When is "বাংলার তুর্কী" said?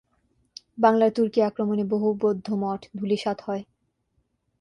0.77-1.39